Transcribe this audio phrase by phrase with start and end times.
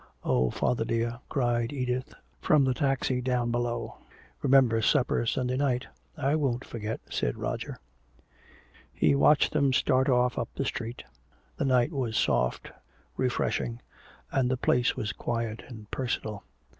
[0.23, 3.99] "Oh, father dear," cried Edith, from the taxi down below.
[4.41, 5.85] "Remember supper Sunday night"
[6.17, 7.77] "I won't forget," said Roger.
[8.91, 11.03] He watched them start off up the street.
[11.57, 12.71] The night was soft,
[13.15, 13.79] refreshing,
[14.31, 16.45] and the place was quiet and personal.